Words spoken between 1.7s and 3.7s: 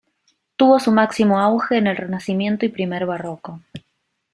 en el Renacimiento y primer Barroco.